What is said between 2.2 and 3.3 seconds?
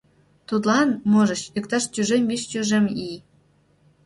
вич тӱжем ий.